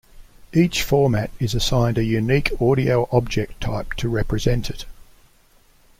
Each 0.51 0.81
format 0.81 1.29
is 1.39 1.53
assigned 1.53 1.99
a 1.99 2.03
unique 2.03 2.51
Audio 2.59 3.07
Object 3.11 3.61
Type 3.61 3.93
to 3.97 4.09
represent 4.09 4.67
it. 4.71 4.85